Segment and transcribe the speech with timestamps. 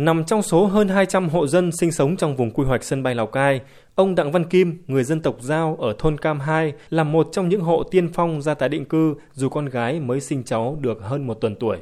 [0.00, 3.14] Nằm trong số hơn 200 hộ dân sinh sống trong vùng quy hoạch sân bay
[3.14, 3.60] Lào Cai,
[3.94, 7.48] ông Đặng Văn Kim, người dân tộc Giao ở thôn Cam 2, là một trong
[7.48, 10.98] những hộ tiên phong ra tái định cư dù con gái mới sinh cháu được
[11.02, 11.76] hơn một tuần tuổi.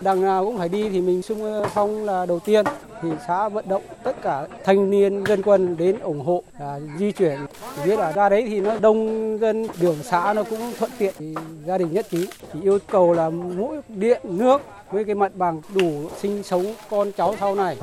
[0.00, 2.64] Đằng nào cũng phải đi thì mình xung phong là đầu tiên
[3.02, 7.12] thì xã vận động tất cả thanh niên dân quân đến ủng hộ à, di
[7.12, 7.38] chuyển
[7.84, 11.34] biết là ra đấy thì nó đông dân đường xã nó cũng thuận tiện thì
[11.66, 15.60] gia đình nhất trí thì yêu cầu là mỗi điện nước với cái mặt bằng
[15.74, 17.76] đủ sinh sống con cháu sau này.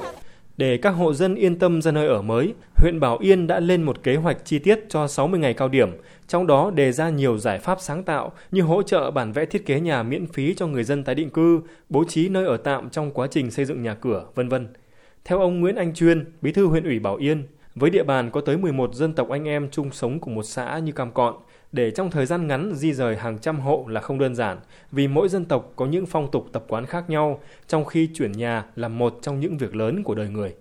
[0.57, 3.84] Để các hộ dân yên tâm ra nơi ở mới, huyện Bảo Yên đã lên
[3.84, 5.92] một kế hoạch chi tiết cho 60 ngày cao điểm,
[6.28, 9.65] trong đó đề ra nhiều giải pháp sáng tạo như hỗ trợ bản vẽ thiết
[9.65, 12.89] kế nhà miễn phí cho người dân tái định cư, bố trí nơi ở tạm
[12.89, 14.68] trong quá trình xây dựng nhà cửa, vân vân.
[15.27, 17.43] Theo ông Nguyễn Anh Chuyên, bí thư huyện ủy Bảo Yên,
[17.75, 20.77] với địa bàn có tới 11 dân tộc anh em chung sống cùng một xã
[20.77, 21.36] như Cam Cọn,
[21.71, 24.57] để trong thời gian ngắn di rời hàng trăm hộ là không đơn giản,
[24.91, 28.31] vì mỗi dân tộc có những phong tục tập quán khác nhau, trong khi chuyển
[28.31, 30.53] nhà là một trong những việc lớn của đời người.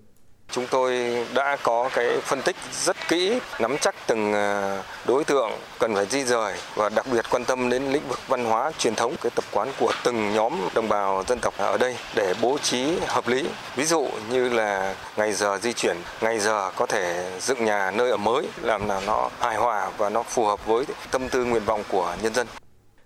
[0.51, 5.51] Chúng tôi đã có cái phân tích rất kỹ, nắm chắc từng à, đối tượng
[5.79, 8.95] cần phải di rời và đặc biệt quan tâm đến lĩnh vực văn hóa truyền
[8.95, 12.59] thống, cái tập quán của từng nhóm đồng bào dân tộc ở đây để bố
[12.59, 13.49] trí hợp lý.
[13.77, 18.11] Ví dụ như là ngày giờ di chuyển, ngày giờ có thể dựng nhà nơi
[18.11, 21.63] ở mới làm nào nó hài hòa và nó phù hợp với tâm tư nguyện
[21.67, 22.47] vọng của nhân dân.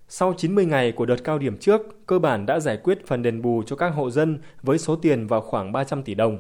[0.09, 3.43] Sau 90 ngày của đợt cao điểm trước, cơ bản đã giải quyết phần đền
[3.43, 6.39] bù cho các hộ dân với số tiền vào khoảng 300 tỷ đồng.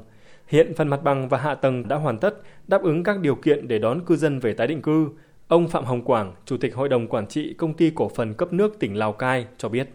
[0.51, 2.35] Hiện phần mặt bằng và hạ tầng đã hoàn tất,
[2.69, 5.09] đáp ứng các điều kiện để đón cư dân về tái định cư.
[5.49, 8.53] Ông Phạm Hồng Quảng, Chủ tịch Hội đồng Quản trị Công ty Cổ phần Cấp
[8.53, 9.89] nước tỉnh Lào Cai cho biết.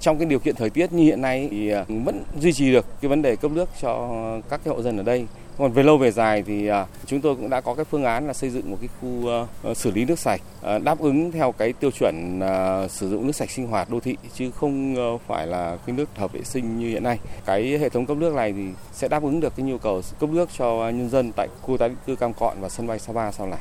[0.00, 2.86] Trong cái điều kiện thời tiết như hiện nay thì à, vẫn duy trì được
[3.00, 4.10] cái vấn đề cấp nước cho
[4.48, 5.26] các cái hộ dân ở đây.
[5.58, 8.26] Còn về lâu về dài thì à, chúng tôi cũng đã có cái phương án
[8.26, 11.32] là xây dựng một cái khu ờ, ờ, xử lý nước sạch ờ, đáp ứng
[11.32, 14.96] theo cái tiêu chuẩn à, sử dụng nước sạch sinh hoạt đô thị, chứ không
[15.26, 17.18] phải là cái nước hợp vệ sinh như hiện nay.
[17.44, 20.30] Cái hệ thống cấp nước này thì sẽ đáp ứng được cái nhu cầu cấp
[20.30, 23.32] nước cho nhân dân tại khu tái định cư Cam Cọn và sân bay Sapa
[23.32, 23.60] sau này.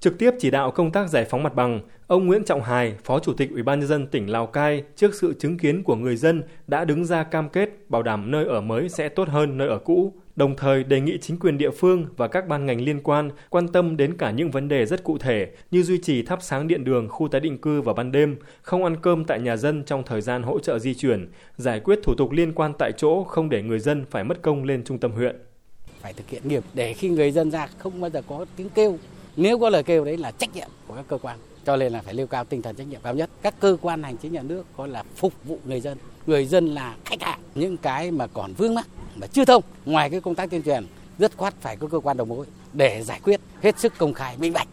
[0.00, 3.18] Trực tiếp chỉ đạo công tác giải phóng mặt bằng, ông Nguyễn Trọng Hải, Phó
[3.18, 6.16] Chủ tịch Ủy ban nhân dân tỉnh Lào Cai trước sự chứng kiến của người
[6.16, 9.68] dân đã đứng ra cam kết bảo đảm nơi ở mới sẽ tốt hơn nơi
[9.68, 13.02] ở cũ, đồng thời đề nghị chính quyền địa phương và các ban ngành liên
[13.02, 16.38] quan quan tâm đến cả những vấn đề rất cụ thể như duy trì thắp
[16.42, 19.56] sáng điện đường khu tái định cư vào ban đêm, không ăn cơm tại nhà
[19.56, 22.92] dân trong thời gian hỗ trợ di chuyển, giải quyết thủ tục liên quan tại
[22.96, 25.36] chỗ không để người dân phải mất công lên trung tâm huyện.
[26.00, 28.98] Phải thực hiện nghiệp để khi người dân ra không bao giờ có tiếng kêu
[29.36, 32.02] nếu có lời kêu đấy là trách nhiệm của các cơ quan cho nên là
[32.02, 33.30] phải nêu cao tinh thần trách nhiệm cao nhất.
[33.42, 35.98] Các cơ quan hành chính nhà nước có là phục vụ người dân.
[36.26, 37.40] Người dân là khách hàng.
[37.54, 40.86] Những cái mà còn vướng mắc mà chưa thông ngoài cái công tác tuyên truyền
[41.18, 44.36] rất khoát phải có cơ quan đầu mối để giải quyết hết sức công khai
[44.38, 44.68] minh bạch.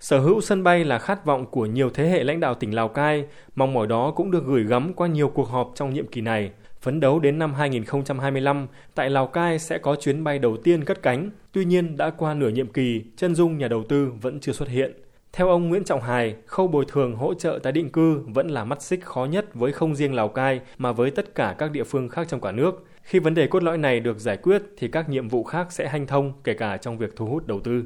[0.00, 2.88] Sở hữu sân bay là khát vọng của nhiều thế hệ lãnh đạo tỉnh Lào
[2.88, 6.20] Cai, mong mỏi đó cũng được gửi gắm qua nhiều cuộc họp trong nhiệm kỳ
[6.20, 6.50] này.
[6.82, 11.02] Phấn đấu đến năm 2025, tại Lào Cai sẽ có chuyến bay đầu tiên cất
[11.02, 11.30] cánh.
[11.52, 14.68] Tuy nhiên, đã qua nửa nhiệm kỳ, chân dung nhà đầu tư vẫn chưa xuất
[14.68, 14.92] hiện.
[15.32, 18.64] Theo ông Nguyễn Trọng Hải, khâu bồi thường hỗ trợ tái định cư vẫn là
[18.64, 21.84] mắt xích khó nhất với không riêng Lào Cai mà với tất cả các địa
[21.84, 22.86] phương khác trong cả nước.
[23.02, 25.88] Khi vấn đề cốt lõi này được giải quyết thì các nhiệm vụ khác sẽ
[25.88, 27.84] hanh thông kể cả trong việc thu hút đầu tư.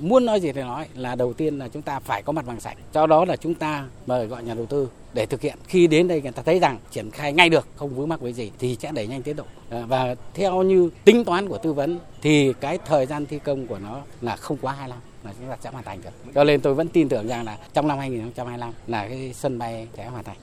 [0.00, 2.60] Muốn nói gì thì nói là đầu tiên là chúng ta phải có mặt bằng
[2.60, 2.76] sạch.
[2.92, 5.58] Cho đó là chúng ta mời gọi nhà đầu tư để thực hiện.
[5.68, 8.32] Khi đến đây người ta thấy rằng triển khai ngay được, không vướng mắc với
[8.32, 9.44] gì thì sẽ đẩy nhanh tiến độ.
[9.70, 13.66] Ờ, và theo như tính toán của tư vấn thì cái thời gian thi công
[13.66, 16.32] của nó là không quá 25 là chúng ta sẽ hoàn thành được.
[16.34, 19.88] Cho nên tôi vẫn tin tưởng rằng là trong năm 2025 là cái sân bay
[19.96, 20.36] sẽ hoàn thành.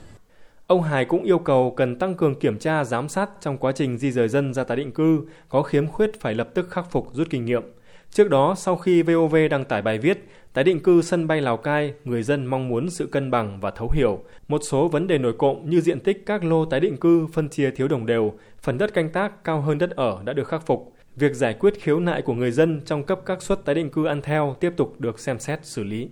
[0.66, 3.98] Ông Hải cũng yêu cầu cần tăng cường kiểm tra giám sát trong quá trình
[3.98, 7.08] di rời dân ra tái định cư, có khiếm khuyết phải lập tức khắc phục
[7.12, 7.62] rút kinh nghiệm.
[8.12, 11.56] Trước đó, sau khi VOV đăng tải bài viết Tái định cư sân bay Lào
[11.56, 14.24] Cai, người dân mong muốn sự cân bằng và thấu hiểu.
[14.48, 17.48] Một số vấn đề nổi cộng như diện tích các lô tái định cư phân
[17.48, 20.66] chia thiếu đồng đều, phần đất canh tác cao hơn đất ở đã được khắc
[20.66, 20.92] phục.
[21.16, 24.04] Việc giải quyết khiếu nại của người dân trong cấp các suất tái định cư
[24.06, 26.08] ăn theo tiếp tục được xem xét xử lý.